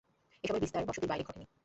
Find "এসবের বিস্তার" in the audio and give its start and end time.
0.43-0.87